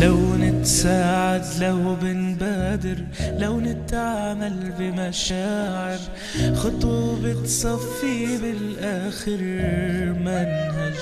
[0.00, 2.96] لو نتساعد لو بنبادر
[3.38, 5.98] لو نتعامل بمشاعر
[6.54, 9.40] خطوة بتصفي بالآخر
[10.24, 11.00] منهج.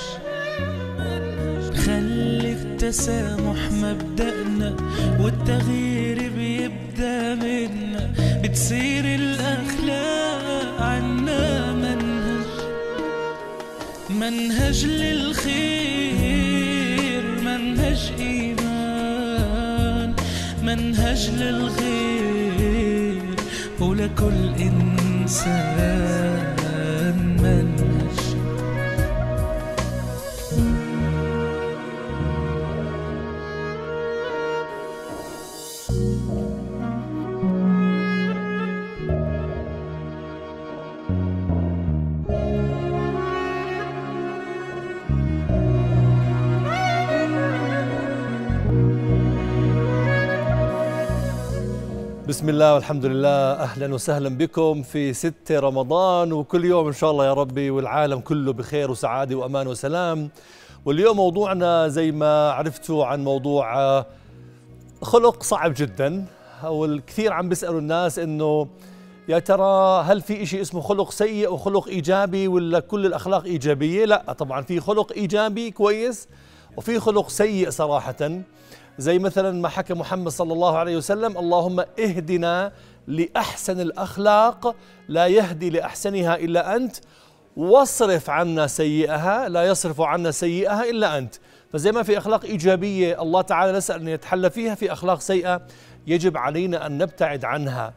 [1.85, 4.75] خلي التسامح مبدأنا
[5.19, 8.09] والتغيير بيبدأ منا
[8.43, 12.49] بتصير الأخلاق عنا منهج.
[14.09, 15.98] منهج للخير
[20.69, 23.23] منهج للغير
[23.79, 25.77] ولكل إنسان
[27.41, 27.98] منهج
[52.39, 53.51] بسم الله والحمد لله.
[53.53, 58.53] أهلا وسهلا بكم في ستة رمضان وكل يوم إن شاء الله يا ربي والعالم كله
[58.53, 60.29] بخير وسعادة وأمان وسلام.
[60.85, 64.05] واليوم موضوعنا زي ما عرفتوا عن موضوع آه،
[65.01, 66.25] خلق صعب جدا.
[66.63, 68.67] والكثير عم بيسألوا الناس إنه
[69.27, 74.33] يا ترى هل في شيء اسمه خلق سيء وخلق إيجابي ولا كل الأخلاق إيجابية؟ لا
[74.33, 76.27] طبعا في خلق إيجابي كويس
[76.77, 78.41] وفي خلق سيء صراحة.
[78.99, 82.71] زي مثلا ما حكى محمد صلى الله عليه وسلم اللهم اهدنا
[83.07, 84.75] لأحسن الأخلاق
[85.07, 86.95] لا يهدي لأحسنها إلا أنت
[87.57, 91.35] واصرف عنا سيئها لا يصرف عنا سيئها إلا أنت.
[91.73, 95.61] فزي ما في أخلاق إيجابية الله تعالى نسأل أن يتحلى فيها في أخلاق سيئة
[96.07, 97.93] يجب علينا أن نبتعد عنها.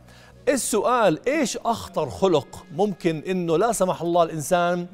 [0.48, 4.86] السؤال إيش أخطر خلق ممكن إنه لا سمح الله الإنسان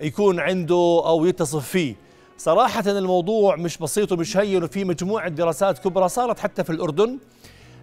[0.00, 2.03] يكون عنده أو يتصف فيه؟
[2.38, 7.18] صراحة الموضوع مش بسيط ومش هين وفي مجموعة دراسات كبرى صارت حتى في الأردن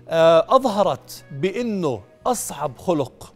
[0.09, 3.33] آه، أظهرت بأنه أصعب خلق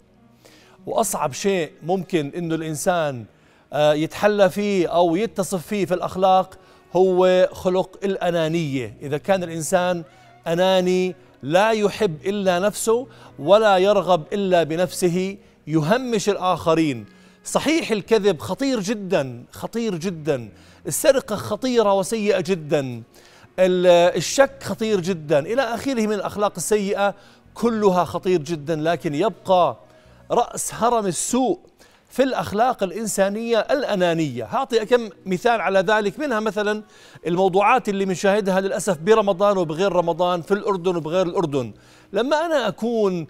[0.85, 3.25] وأصعب شيء ممكن أنه الإنسان
[3.73, 6.57] آه، يتحلى فيه أو يتصف فيه في الأخلاق
[6.95, 8.97] هو خلق الأنانية.
[9.01, 10.03] إذا كان الإنسان
[10.47, 13.07] أناني لا يحب إلا نفسه
[13.39, 15.37] ولا يرغب إلا بنفسه
[15.67, 17.05] يهمش الآخرين.
[17.45, 20.49] صحيح الكذب خطير جدا خطير جدا.
[20.87, 23.03] السرقة خطيرة وسيئة جدا.
[23.59, 25.39] الشك خطير جدا.
[25.39, 27.15] إلى آخره من الأخلاق السيئة
[27.53, 29.77] كلها خطير جدا لكن يبقى
[30.31, 31.59] رأس هرم السوء
[32.09, 34.43] في الأخلاق الإنسانية الأنانية.
[34.45, 36.19] هعطي كم مثال على ذلك.
[36.19, 36.83] منها مثلا
[37.27, 41.73] الموضوعات اللي بنشاهدها للأسف برمضان وبغير رمضان في الأردن وبغير الأردن.
[42.13, 43.27] لما أنا أكون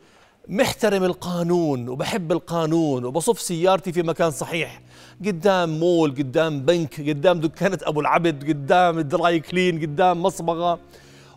[0.48, 4.82] محترم القانون وبحب القانون وبصف سيارتي في مكان صحيح.
[5.26, 10.80] قدام مول قدام بنك قدام دكانة أبو العبد قدام dry clean قدام مصبغة.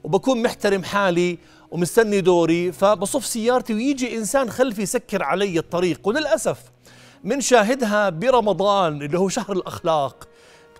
[0.04, 1.38] وبكون محترم حالي
[1.70, 6.08] ومستني دوري فبصف سيارتي ويجي إنسان خلفي يسكر علي الطريق.
[6.08, 6.58] وللأسف
[7.24, 10.28] منشاهدها برمضان اللي هو شهر الأخلاق.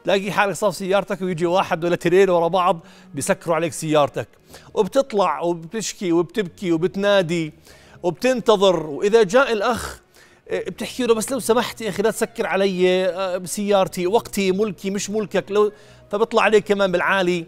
[0.05, 2.81] تلاقي حالك صف سيارتك ويجي واحد ولا تنين ورا بعض
[3.15, 4.29] بيسكروا عليك سيارتك.
[4.75, 7.53] وبتطلع وبتشكي وبتبكي وبتنادي.
[8.03, 10.01] وبتنتظر وإذا جاء الأخ
[10.49, 14.91] آه، بتحكي له بس لو سمحت يا أخي لا تسكر علي آه، بسيارتي وقتي ملكي
[14.91, 15.73] مش ملكك لو
[16.11, 17.47] فبيطلع عليك كمان بالعالي.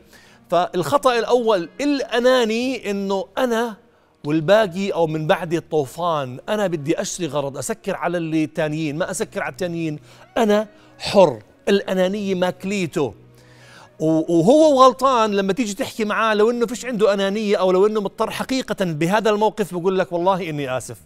[0.50, 3.76] فالخطأ الأول الاناني إنه أنا
[4.24, 9.52] والباقي أو من بعد الطوفان أنا بدي اشتري غرض أسكر على اللي ما أسكر على
[9.52, 9.98] الثانيين
[10.36, 10.68] أنا
[10.98, 11.42] حر.
[11.68, 13.14] الأنانية ماكليته.
[14.00, 18.30] وهو غلطان لما تيجي تحكي معاه لو إنه فيش عنده أنانية أو لو إنه مضطر
[18.30, 20.96] حقيقة بهذا الموقف بقول لك والله إني آسف.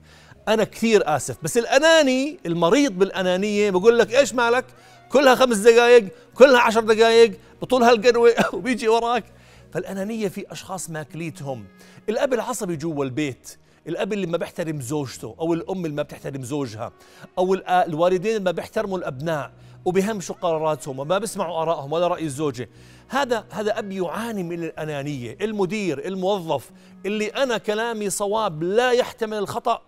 [0.49, 1.37] أنا كثير آسف.
[1.43, 4.65] بس الأناني المريض بالأنانية بقول لك إيش مالك؟
[5.09, 7.33] كلها خمس دقائق كلها عشر دقائق
[7.63, 9.25] بطول هالقروة وبيجي وراك.
[9.73, 11.65] فالأنانية في أشخاص ماكليتهم.
[12.09, 13.57] الأب العصبي جوا البيت
[13.89, 16.93] الأب اللي ما بيحترم زوجته أو الأم اللي ما بتحترم زوجها
[17.39, 19.53] أو الوالدين اللي ما بيحترموا الأبناء.
[19.85, 22.69] وبيهمشوا قراراتهم وما بيسمعوا آرائهم ولا رأي الزوجة.
[23.09, 26.71] هذا هذا أب يعاني من الأنانية المدير الموظف
[27.07, 29.83] اللي أنا كلامي صواب لا يحتمل الخطأ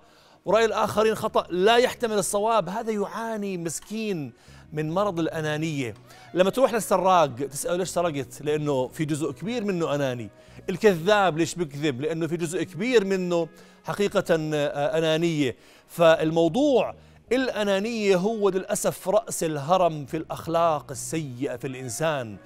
[0.44, 2.68] ورأي الآخرين خطأ لا يحتمل الصواب.
[2.68, 4.32] هذا يعاني مسكين
[4.72, 5.94] من مرض الأنانية.
[6.34, 10.30] لما تروح للسراق تسأله ليش سرقت؟ لأنه في جزء كبير منه أناني.
[10.70, 13.48] الكذاب ليش بكذب لأنه في جزء كبير منه
[13.84, 15.56] حقيقة آه، أنانية.
[15.88, 16.94] فالموضوع
[17.32, 22.36] الأنانية هو للأسف رأس الهرم في الأخلاق السيئة في الإنسان.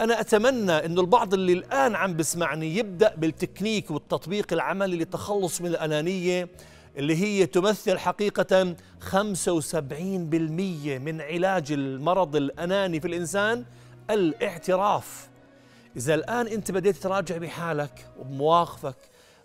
[0.00, 6.48] أنا أتمنى أن البعض اللي الآن عم بسمعني يبدأ بالتكنيك والتطبيق العملي للتخلص من الأنانية
[6.96, 9.14] اللي هي تمثل حقيقة 75%
[10.98, 13.64] من علاج المرض الأناني في الإنسان
[14.10, 15.28] الاعتراف.
[15.96, 18.96] إذا الآن أنت بديت تراجع بحالك وبمواقفك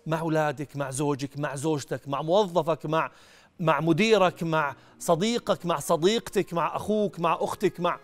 [0.06, 3.10] مع أولادك مع زوجك مع زوجتك مع موظفك مع
[3.60, 8.00] مع مديرك مع صديقك مع صديقتك مع أخوك مع أختك مع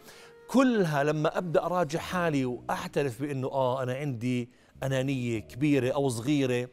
[0.49, 1.05] كلها.
[1.05, 4.49] لما أبدأ أراجع حالي وأعترف بأنه آه أنا عندي
[4.83, 6.69] أنانية كبيرة أو صغيرة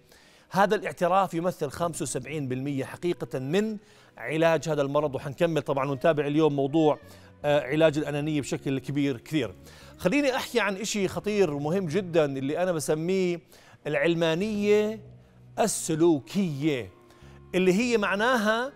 [0.50, 3.78] هذا الاعتراف يمثل 75% حقيقة من
[4.18, 5.16] علاج هذا المرض.
[5.16, 7.00] وحنكمل طبعا ونتابع اليوم موضوع
[7.45, 9.56] آه، علاج الأنانية بشكل كبير كثير.
[9.98, 13.42] خليني أحكي عن إشي خطير ومهم جدا اللي أنا بسميه
[13.88, 15.00] العلمانية
[15.60, 17.00] السلوكية.
[17.56, 18.71] اللي هي معناها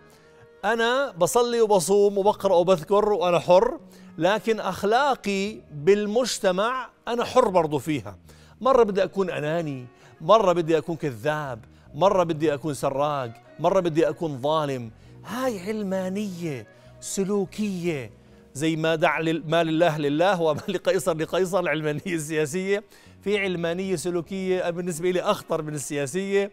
[0.65, 3.79] أنا بصلي وبصوم وبقرأ وبذكر وأنا حر
[4.17, 8.17] لكن أخلاقي بالمجتمع أنا حر برضو فيها.
[8.61, 9.85] مرة بدي أكون أناني
[10.21, 14.91] مرة بدي أكون كذاب مرة بدي أكون سراق مرة بدي أكون ظالم.
[15.25, 16.67] هاي علمانية
[16.99, 18.11] سلوكية
[18.53, 22.83] زي ما دع ما لله لله وما لقيصر لقيصر العلمانية السياسية
[23.21, 26.51] في علمانية سلوكية بالنسبة لي أخطر من السياسية.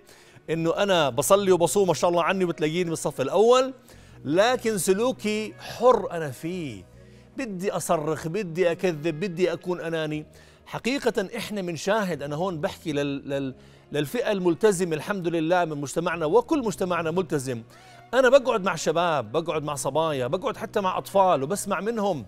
[0.50, 3.74] إنه أنا بصلي وبصوم ما شاء الله عني وبتلاقيني بالصف الأول
[4.24, 6.84] لكن سلوكي حر أنا فيه.
[7.36, 10.26] بدي أصرخ بدي أكذب بدي أكون أناني.
[10.66, 13.54] حقيقة إحنا بنشاهد أنا هون بحكي لل لل
[13.92, 17.62] للفئة الملتزمة الحمد لله من مجتمعنا وكل مجتمعنا ملتزم.
[18.14, 22.26] أنا بقعد مع شباب بقعد مع صبايا بقعد حتى مع أطفال وبسمع منهم.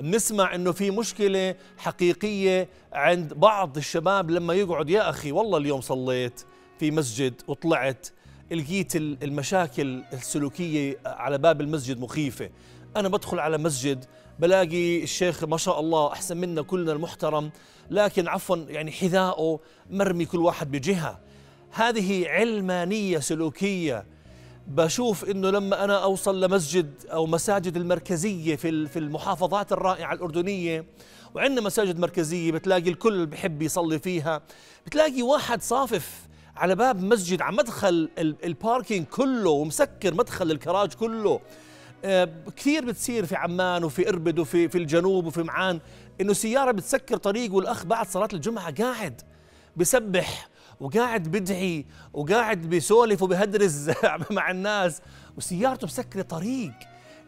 [0.00, 6.44] بنسمع إنه في مشكلة حقيقية عند بعض الشباب لما يقعد يا أخي والله اليوم صليت.
[6.78, 8.08] في مسجد وطلعت
[8.52, 12.50] لقيت المشاكل السلوكية على باب المسجد مخيفة.
[12.96, 14.04] أنا بدخل على مسجد
[14.38, 17.50] بلاقي الشيخ ما شاء الله أحسن منا كلنا المحترم
[17.90, 19.60] لكن عفوا يعني حذاءه
[19.90, 21.20] مرمي كل واحد بجهة.
[21.70, 24.06] هذه علمانية سلوكية.
[24.66, 30.84] بشوف إنه لما أنا أوصل لمسجد أو مساجد المركزية في في المحافظات الرائعة الأردنية
[31.34, 34.42] وعندنا مساجد مركزية بتلاقي الكل بحب يصلي فيها
[34.86, 36.23] بتلاقي واحد صافف
[36.56, 41.40] على باب مسجد على مدخل الباركينج كله ومسكر مدخل الكراج كله.
[42.04, 45.80] آه، كثير بتصير في عمان وفي إربد وفي في الجنوب وفي معان
[46.20, 49.20] إنه سياره بتسكر طريق والأخ بعد صلاة الجمعة قاعد
[49.76, 50.48] بسبح
[50.80, 53.90] وقاعد بدعي وقاعد بيسولف وبهدرز
[54.30, 55.00] مع الناس
[55.36, 56.72] وسيارته مسكرة طريق.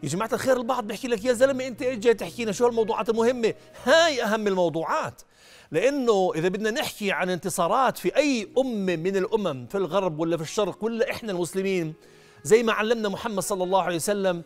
[0.03, 3.09] يا جماعة الخير البعض بيحكي لك يا زلمة أنت إيش جاي تحكي لنا شو الموضوعات
[3.09, 3.53] المهمة.
[3.85, 5.21] هاي أهم الموضوعات.
[5.71, 10.43] لأنه إذا بدنا نحكي عن انتصارات في أي أمة من الأمم في الغرب ولا في
[10.43, 11.93] الشرق ولا إحنا المسلمين
[12.43, 14.43] زي ما علمنا محمد صلى الله عليه وسلم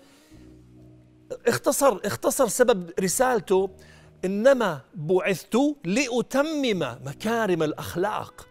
[1.47, 3.69] اختصر اختصر سبب رسالته
[4.25, 8.47] إنما بعثت لأتمم مكارم الأخلاق.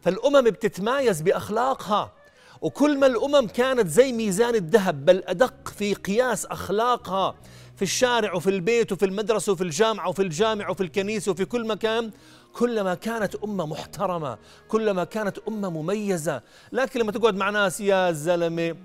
[0.00, 2.12] فالأمم بتتمايز بأخلاقها
[2.60, 7.34] وكل ما الأمم كانت زي ميزان الذهب بل أدق في قياس أخلاقها.
[7.76, 12.10] في الشارع وفي البيت وفي المدرسة وفي الجامعة وفي الجامع وفي الكنيسة وفي كل مكان
[12.52, 14.38] كلما كانت أمة محترمة
[14.68, 16.42] كلما كانت أمة مميزة.
[16.72, 18.76] لكن لما تقعد مع ناس يا زلمة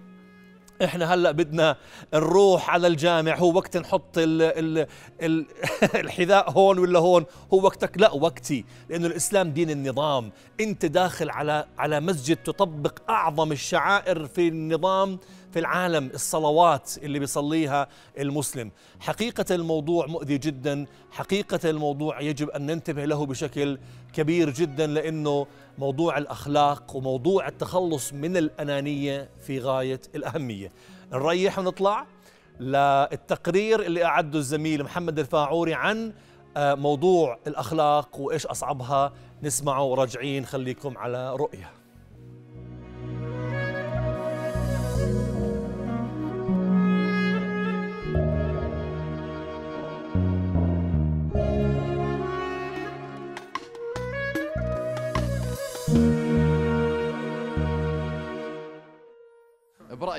[0.83, 1.75] إحنا هلأ بدنا
[2.13, 4.87] نروح على الجامع هو وقت نحط ال ال
[5.21, 5.45] ال
[6.05, 7.97] الحذاء هون ولا هون؟ هو وقتك.
[7.97, 10.31] لا وقتي لأنه الإسلام دين النظام.
[10.59, 15.19] أنت داخل على على مسجد تطبق أعظم الشعائر في النظام.
[15.51, 17.87] في العالم الصلوات اللي بيصليها
[18.19, 18.71] المسلم.
[18.99, 20.85] حقيقة الموضوع مؤذي جدا.
[21.11, 23.77] حقيقة الموضوع يجب أن ننتبه له بشكل
[24.13, 25.47] كبير جدا لأنه
[25.77, 30.71] موضوع الأخلاق وموضوع التخلص من الأنانية في غاية الأهمية.
[31.13, 32.05] نريح ونطلع
[32.59, 36.13] للتقرير اللي أعده الزميل محمد الفاعوري عن
[36.57, 39.13] آه، موضوع الأخلاق وإيش أصعبها.
[39.43, 41.78] نسمعه راجعين خليكم على رؤية.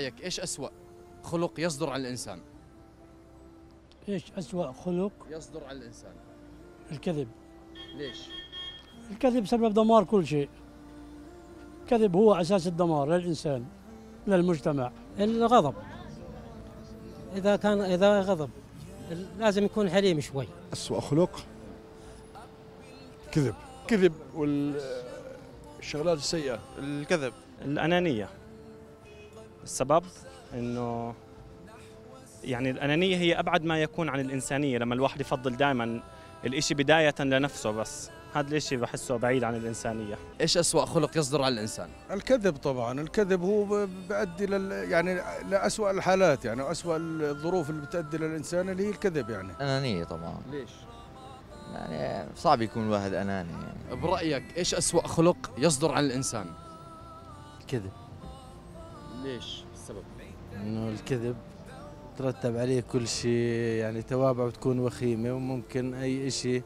[0.00, 0.68] برأيك إيش أسوأ
[1.22, 2.40] خلق يصدر عن الإنسان؟
[4.08, 6.12] إيش اسوء خلق؟ يصدر عن الإنسان.
[6.92, 7.28] الكذب.
[7.94, 8.18] ليش؟
[9.10, 10.48] الكذب سبب دمار كل شيء.
[11.82, 13.64] الكذب هو أساس الدمار للانسان
[14.26, 15.74] للمجتمع الغضب.
[17.36, 18.50] إذا كان إذا غضب
[19.38, 20.46] لازم يكون حليم شوي.
[20.72, 21.46] أسوأ خلق؟
[23.32, 23.54] كذب.
[23.86, 27.32] كذب والشغلات السيئة الكذب.
[27.64, 28.39] الأنانية.
[29.64, 30.04] السبب
[30.54, 31.14] إنه
[32.44, 36.02] يعني الأنانية هي أبعد ما يكون عن الإنسانية لما الواحد يفضل دائما
[36.44, 38.10] الإشي بداية لنفسه بس.
[38.34, 40.18] هذا الإشي بحسه بعيد عن الإنسانية.
[40.40, 43.00] إيش أسوأ خلق يصدر عن الإنسان؟ الكذب طبعا.
[43.00, 45.14] الكذب هو بيؤدي لل يعني
[45.48, 49.52] لأسوأ الحالات يعني وأسوأ الظروف اللي بتؤدي للإنسان اللي هي الكذب يعني.
[49.60, 50.40] أنانية طبعا.
[50.50, 50.70] ليش؟
[51.72, 54.00] يعني صعب يكون الواحد أناني يعني.
[54.00, 56.46] برأيك إيش أسوأ خلق يصدر عن الإنسان؟
[57.60, 57.92] الكذب.
[59.22, 60.02] ليش السبب؟
[60.56, 61.36] إنه الكذب
[62.18, 63.30] ترتب عليه كل شيء
[63.80, 66.62] يعني توابع بتكون وخيمة وممكن أي إشي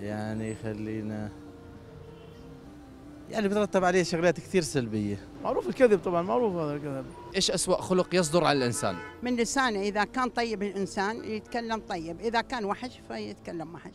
[0.00, 1.30] يعني يخلينا
[3.30, 5.18] يعني بترتب عليه شغلات كثير سلبية.
[5.44, 7.04] معروف الكذب طبعا معروف هذا الكذب.
[7.36, 12.40] إيش أسوأ خلق يصدر عن الإنسان؟ من لسانه إذا كان طيب الإنسان يتكلم طيب إذا
[12.40, 13.94] كان وحش فيتكلم وحش.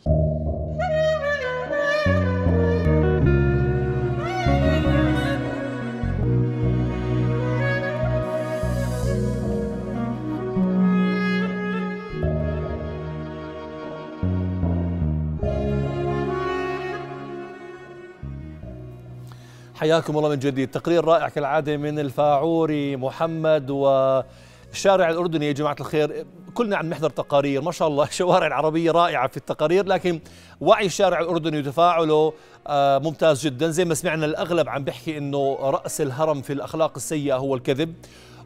[19.80, 20.70] حياكم الله من جديد.
[20.70, 25.46] تقرير رائع كالعادة من الفاعوري محمد والشارع الأردني.
[25.46, 27.62] يا جماعة الخير كلنا عم نحضر تقارير.
[27.62, 30.20] ما شاء الله الشوارع العربية رائعة في التقارير لكن
[30.60, 32.32] وعي الشارع الأردني وتفاعله
[32.66, 33.70] آه، ممتاز جدا.
[33.70, 37.94] زي ما سمعنا الأغلب عم بيحكي أنه رأس الهرم في الأخلاق السيئة هو الكذب.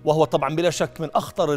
[0.05, 1.57] وهو طبعا بلا شك من أخطر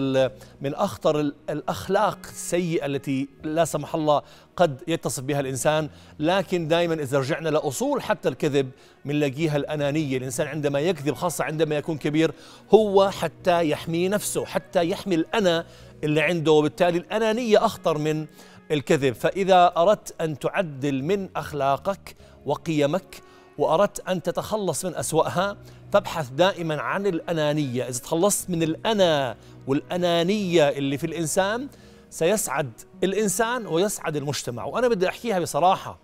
[0.61, 4.21] من أخطر ال- الأخلاق السيئة التي لا سمح الله
[4.55, 5.89] قد يتصف بها الإنسان.
[6.19, 8.69] لكن دائما إذا رجعنا لأصول حتى الكذب
[9.05, 10.17] بنلاقيها الأنانية.
[10.17, 12.31] الإنسان عندما يكذب خاصة عندما يكون كبير
[12.73, 15.65] هو حتى يحمي نفسه حتى يحمي الأنا
[16.03, 16.51] اللي عنده.
[16.51, 18.25] وبالتالي الأنانية أخطر من
[18.71, 19.13] الكذب.
[19.13, 23.21] فإذا أردت أن تعدل من أخلاقك وقيمك
[23.57, 25.57] وأردت أن تتخلص من أسوأها
[25.91, 27.83] فابحث دائما عن الأنانية.
[27.89, 29.35] إذا تخلصت من الأنا
[29.67, 31.67] والأنانية اللي في الإنسان
[32.09, 32.71] سيسعد
[33.03, 34.65] الإنسان ويسعد المجتمع.
[34.65, 35.99] وأنا بدي أحكيها بصراحة.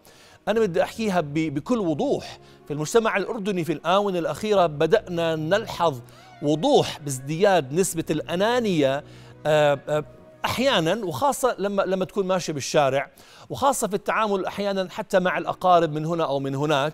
[0.47, 2.39] أنا بدي أحكيها ب- بكل وضوح.
[2.67, 5.99] في المجتمع الأردني في الآونة الأخيرة بدأنا نلحظ
[6.41, 9.03] وضوح بازدياد نسبة الأنانية
[9.45, 10.05] آه، آه،
[10.45, 13.11] أحيانا وخاصة لما لما تكون ماشي بالشارع.
[13.49, 16.93] وخاصة في التعامل أحيانا حتى مع الأقارب من هنا أو من هناك.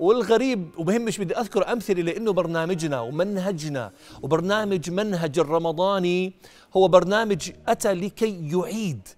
[0.00, 3.90] والغريب وبهمش بدي أذكر أمثلة لإنه برنامجنا ومنهجنا
[4.22, 6.32] وبرنامج منهج الرمضاني
[6.76, 9.08] هو برنامج أتى لكي يعيد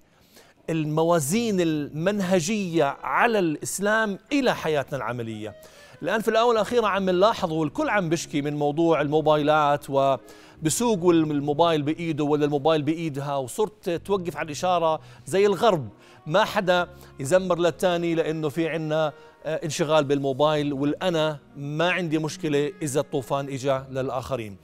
[0.70, 5.54] الموازين المنهجية على الإسلام إلى حياتنا العملية.
[6.02, 12.24] الآن في الاونه الاخيره عم نلاحظ والكل عم بيشكي من موضوع الموبايلات وبسوقوا الموبايل بإيده
[12.24, 15.88] ولا الموبايل بإيدها وصرت توقف على الإشارة زي الغرب
[16.26, 16.88] ما حدا
[17.20, 19.12] يزمر للتاني لإنه في عنا
[19.44, 24.56] انشغال بالموبايل والأنا ما عندي مشكلة إذا الطوفان إجا للآخرين.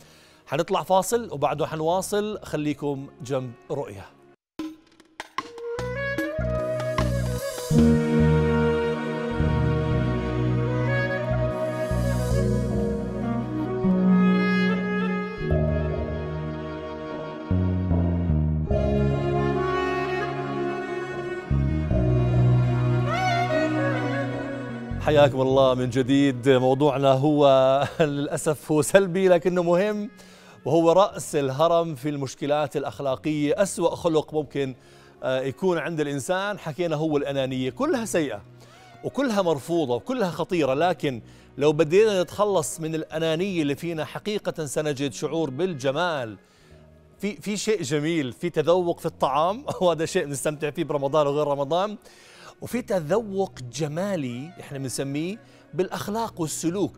[0.46, 4.17] حنطلع فاصل وبعده حنواصل خليكم جنب رؤية.
[25.08, 26.48] حياكم الله من جديد.
[26.48, 27.44] موضوعنا هو
[28.00, 30.10] للأسف هو سلبي لكنه مهم
[30.64, 33.62] وهو رأس الهرم في المشكلات الأخلاقية.
[33.62, 34.74] أسوأ خلق ممكن
[35.22, 37.70] آه، يكون عند الإنسان حكينا هو الأنانية.
[37.70, 38.42] كلها سيئة
[39.04, 40.74] وكلها مرفوضة وكلها خطيرة.
[40.74, 41.22] لكن
[41.58, 46.36] لو بدينا نتخلص من الأنانية اللي فينا حقيقة سنجد شعور بالجمال.
[47.18, 49.64] في في شيء جميل في تذوق في الطعام.
[49.80, 51.96] وهذا شيء بنستمتع فيه برمضان وغير رمضان.
[52.60, 55.38] وفي تذوق جمالي إحنا بنسميه
[55.74, 56.96] بالأخلاق والسلوك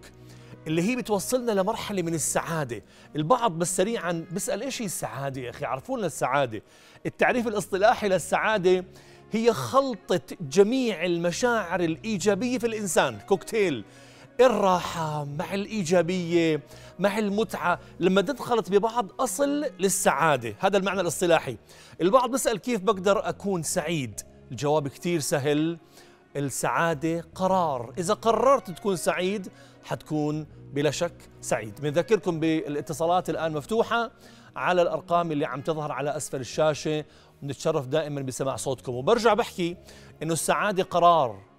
[0.66, 2.82] اللي هي بتوصلنا لمرحلة من السعادة.
[3.16, 6.62] البعض بس سريعا بيسأل إيش هي السعادة يا أخي؟ عرفوا لنا السعادة.
[7.06, 8.84] التعريف الإصطلاحي للسعادة
[9.32, 13.18] هي خلطة جميع المشاعر الإيجابية في الإنسان.
[13.18, 13.84] كوكتيل.
[14.40, 16.60] الراحة مع الإيجابية
[16.98, 17.78] مع المتعة.
[18.00, 20.54] لما تدخلت ببعض أصل للسعادة.
[20.58, 21.56] هذا المعنى الإصطلاحي.
[22.00, 25.78] البعض بيسأل كيف بقدر أكون سعيد؟ الجواب كتير سهل.
[26.36, 27.92] السعادة قرار.
[27.98, 29.48] إذا قررت تكون سعيد
[29.84, 31.80] حتكون بلا شك سعيد.
[31.80, 34.10] بنذكركم بالاتصالات الآن مفتوحة
[34.56, 37.04] على الأرقام اللي عم تظهر على أسفل الشاشة.
[37.42, 38.94] ونتشرف دائما بسماع صوتكم.
[38.94, 39.76] وبرجع بحكي
[40.22, 41.50] إنه السعادة قرار.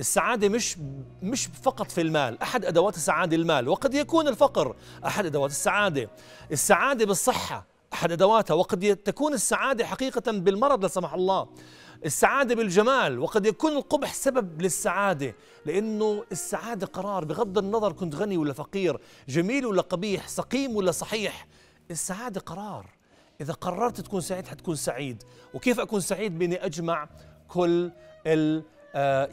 [0.00, 0.76] السعادة مش
[1.22, 4.76] مش فقط في المال، أحد أدوات السعادة المال، وقد يكون الفقر
[5.06, 6.10] أحد أدوات السعادة.
[6.52, 11.48] السعادة بالصحة أحد أدواتها، وقد تكون السعادة حقيقة بالمرض لا سمح الله.
[12.04, 15.34] السعادة بالجمال، وقد يكون القبح سبب للسعادة،
[15.66, 21.46] لأنه السعادة قرار بغض النظر كنت غني ولا فقير، جميل ولا قبيح، سقيم ولا صحيح.
[21.90, 22.86] السعادة قرار.
[23.40, 25.22] إذا قررت تكون سعيد حتكون سعيد،
[25.54, 27.08] وكيف أكون سعيد بإني أجمع
[27.48, 27.90] كل
[28.26, 28.62] ال
[28.94, 29.28] آه،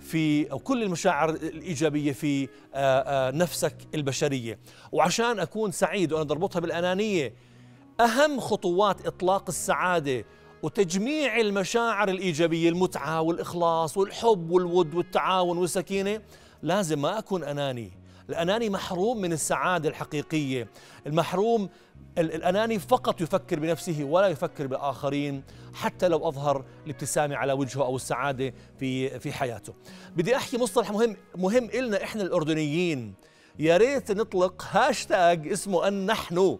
[0.00, 4.58] في أو كل المشاعر الإيجابية في آه، آه، نفسك البشرية
[4.92, 7.34] وعشان أكون سعيد وأنا بربطها بالأنانية
[8.00, 10.24] أهم خطوات إطلاق السعادة
[10.62, 16.20] وتجميع المشاعر الإيجابية المتعة والإخلاص والحب والود والتعاون والسكينة
[16.62, 17.92] لازم ما أكون أناني.
[18.30, 20.68] الأناني محروم من السعادة الحقيقية.
[21.06, 21.68] المحروم
[22.18, 25.42] الأناني فقط يفكر بنفسه ولا يفكر بالآخرين
[25.74, 29.74] حتى لو أظهر الابتسامة على وجهه أو السعادة في في حياته.
[30.16, 33.14] بدي أحكي مصطلح مهم مهم إلنا إحنا الأردنيين.
[33.58, 36.58] يا ريت نطلق هاشتاج اسمه أن نحن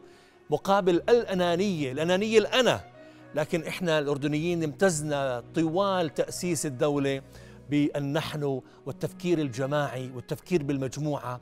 [0.50, 1.92] مقابل الأنانية.
[1.92, 2.91] الأنانية الأنا.
[3.35, 7.23] لكن إحنا الأردنيين امتزنا طوال تأسيس الدولة
[7.71, 11.41] بأن نحن والتفكير الجماعي والتفكير بالمجموعة.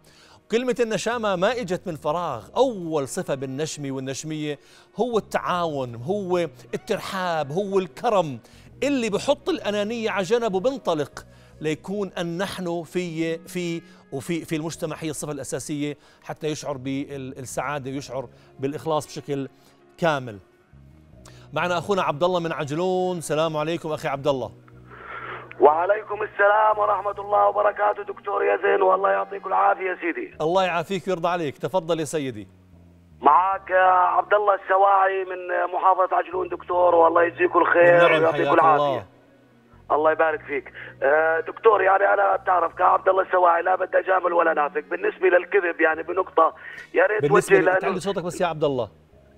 [0.51, 2.49] كلمة النشامة ما إجت من فراغ.
[2.57, 4.59] أول صفة بالنشمي والنشمية
[4.97, 6.39] هو التعاون هو
[6.75, 8.39] الترحاب هو الكرم
[8.83, 11.27] اللي بحط الأنانية على جنب وبنطلق
[11.61, 13.83] ليكون أن نحن في في
[14.13, 18.29] وفي في المجتمع هي الصفة الأساسية حتى يشعر بالسعادة ويشعر
[18.61, 19.49] بالإخلاص بشكل
[19.99, 20.39] كامل.
[21.53, 23.21] معنا أخونا عبد الله من عجلون.
[23.21, 24.51] سلام عليكم أخي عبد الله
[25.61, 30.35] وعليكم السلام ورحمة الله وبركاته دكتور يزن والله يعطيك العافية سيدي.
[30.41, 31.59] الله يعافيك ويرضى عليك.
[31.59, 32.49] تفضل يا سيدي.
[33.21, 33.71] معك
[34.17, 38.85] عبد الله السواعي من محافظة عجلون دكتور والله يجزيك الخير ويعطيك العافية.
[38.85, 39.07] الله.
[39.93, 40.73] الله يبارك فيك.
[41.03, 45.81] آه، دكتور يعني أنا بتعرف كعبد الله السواعي لا بدي أجامل ولا نافق بالنسبة للكذب
[45.81, 46.55] يعني بنقطة
[46.95, 48.89] يا ريت بالنسبة تعلي صوتك بس يا عبد الله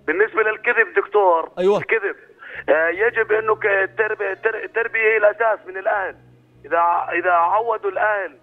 [0.06, 1.78] بالنسبة للكذب دكتور أيوه.
[1.78, 2.16] الكذب.
[2.68, 4.32] آه، يجب انه التربيه
[4.64, 6.16] التربيه هي الاساس من الأهل.
[6.64, 8.38] إذا إذا عودوا الأهل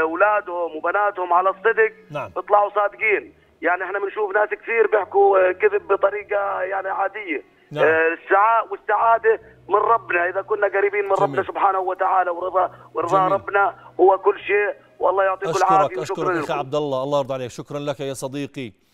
[0.00, 2.30] أولادهم وبناتهم على الصدق نعم.
[2.36, 3.34] بيطلعوا صادقين.
[3.62, 7.42] يعني إحنا بنشوف ناس كثير بيحكوا كذب بطريقة يعني عادية.
[7.70, 7.84] نعم.
[7.84, 10.28] آه، السعاده والسعادة من ربنا.
[10.28, 11.22] إذا كنا قريبين من جميل.
[11.22, 14.74] ربنا سبحانه وتعالى ورضا ورضا ربنا هو كل شيء.
[14.98, 17.02] والله يعطيك العافية أشكرك اشكرك أخي عبد الله.
[17.02, 17.50] الله يرضى عليك.
[17.50, 18.87] شكرا لك يا صديقي.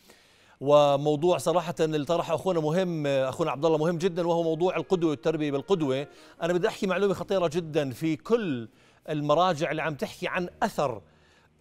[0.64, 5.50] وموضوع صراحة اللي طرحه أخونا مهم أخونا عبد الله مهم جدا وهو موضوع القدوة والتربية
[5.50, 6.06] بالقدوة.
[6.42, 8.68] أنا بدي أحكي معلومة خطيرة جدا في كل
[9.08, 11.02] المراجع اللي عم تحكي عن أثر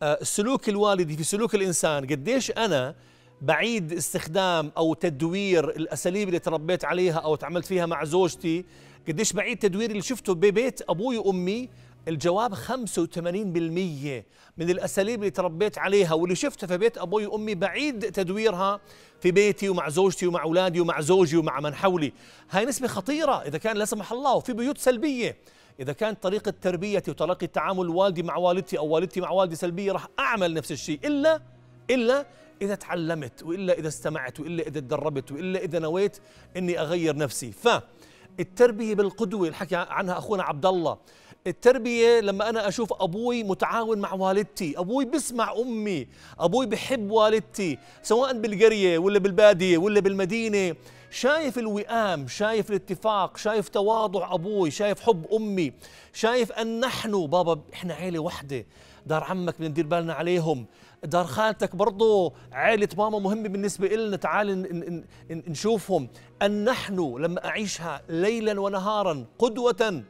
[0.03, 2.05] السلوك الوالدي في سلوك الإنسان.
[2.05, 2.95] قديش أنا
[3.41, 8.65] بعيد استخدام أو تدوير الأساليب اللي تربيت عليها أو تعاملت فيها مع زوجتي؟
[9.07, 11.69] قديش بعيد تدوير اللي شفته ببيت أبوي وأمي؟
[12.07, 14.23] الجواب 85%
[14.57, 18.81] من الأساليب اللي تربيت عليها واللي شفتها في بيت أبوي وأمي بعيد تدويرها
[19.21, 22.13] في بيتي ومع زوجتي ومع أولادي ومع زوجي ومع من حولي.
[22.49, 25.37] هاي نسبة خطيرة إذا كان لا سمح الله وفي بيوت سلبية.
[25.79, 30.07] إذا كانت طريقة تربيتي وطريقة تعامل والدي مع والدتي أو والدتي مع والدي سلبية راح
[30.19, 30.99] أعمل نفس الشيء.
[31.05, 31.41] إلا
[31.89, 32.25] إلا
[32.61, 36.19] إذا تعلمت وإلا إذا استمعت وإلا إذا تدربت وإلا إذا نويت
[36.57, 37.51] إني أغير نفسي.
[37.51, 40.97] فالتربيه بالقدوة اللي حكى عنها أخونا عبد الله
[41.47, 46.07] التربية لما أنا أشوف أبوي متعاون مع والدتي أبوي بسمع أمي
[46.39, 50.75] أبوي بحب والدتي سواء بالقرية ولا بالبادية ولا بالمدينة
[51.11, 55.73] شايف الوئام شايف الاتفاق شايف تواضع أبوي شايف حب أمي
[56.13, 58.65] شايف أن نحن بابا إحنا عيلة وحدة
[59.05, 60.65] دار عمك بدنا ندير بالنا عليهم
[61.03, 66.07] دار خالتك برضو عائلة ماما مهمة بالنسبة لنا تعال نشوفهم.
[66.41, 70.03] أن نحن لما أعيشها ليلا ونهارا قدوة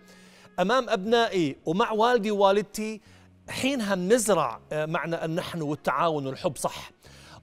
[0.59, 3.01] أمام أبنائي ومع والدي ووالدتي
[3.49, 6.91] حينها بنزرع معنى النحن والتعاون والحب صح.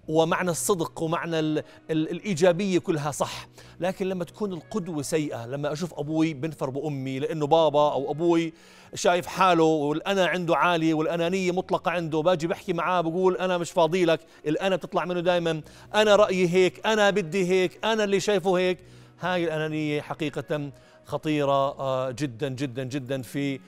[0.09, 1.59] ومعنى الصدق ومعنى ال
[1.91, 3.49] ال الإيجابية كلها صح.
[3.81, 8.53] لكن لما تكون القدوة سيئة لما أشوف أبوي بنفر بأمي لأنه بابا أو أبوي
[8.95, 14.05] شايف حاله والأنا عنده عالية والأنانية مطلقة عنده باجي بحكي معاه بقول أنا مش فاضي
[14.05, 15.61] لك الأنا بتطلع منه دائما
[15.95, 18.79] أنا رأيي هيك أنا بدي هيك أنا اللي شايفه هيك.
[19.21, 20.71] هاي الأنانية حقيقة
[21.11, 23.61] خطيرة جدا جدا جدا في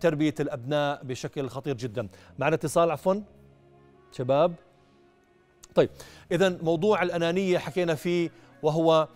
[0.00, 2.08] تربية الأبناء بشكل خطير جدا.
[2.38, 3.14] معنا اتصال عفوا.
[4.12, 4.54] شباب.
[5.74, 5.90] طيب
[6.32, 8.30] إذا موضوع الأنانية حكينا فيه
[8.62, 9.08] وهو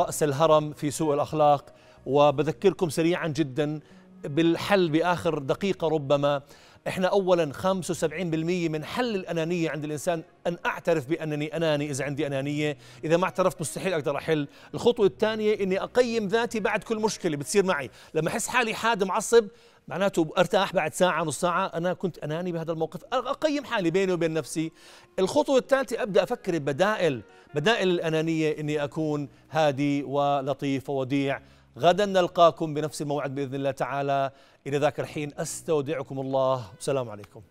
[0.00, 1.74] رأس الهرم في سوء الأخلاق.
[2.06, 3.80] وبذكركم سريعا جدا
[4.24, 6.42] بالحل بآخر دقيقة ربما.
[6.88, 12.76] إحنا اولا 75% من حل الأنانية عند الإنسان أن أعترف بأنني أناني إذا عندي أنانية،
[13.04, 17.64] إذا ما اعترفت مستحيل أقدر أحل، الخطوة الثانية إني أقيم ذاتي بعد كل مشكلة بتصير
[17.64, 19.48] معي، لما أحس حالي حاد معصب
[19.88, 24.34] معناته أرتاح بعد ساعة نص ساعة أنا كنت أناني بهذا الموقف، أقيم حالي بيني وبين
[24.34, 24.72] نفسي.
[25.18, 27.22] الخطوة الثالثة أبدأ أفكر ببدائل،
[27.54, 31.40] بدائل الأنانية إني أكون هادي ولطيف ووديع.
[31.78, 34.30] غدا نلقاكم بنفس الموعد بإذن الله تعالى.
[34.66, 36.70] إلى ذاك الحين أستودعكم الله.
[36.74, 37.42] والسلام عليكم.